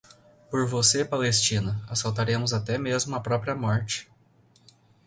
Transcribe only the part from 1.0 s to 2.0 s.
Palestina,